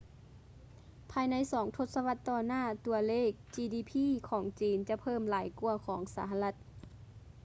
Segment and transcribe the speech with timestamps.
[1.11, 6.55] ພາຍໃນສອງທົດສະວັດຕໍ່ໜ້າ ຕົວເລກ ຈີດີພີ gdp ຂອງຈີນ ຈະເພີ່ມຫຼາຍກວ່າຂອງສະຫະລັດ